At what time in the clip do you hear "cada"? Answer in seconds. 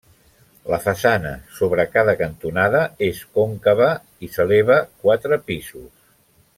1.97-2.15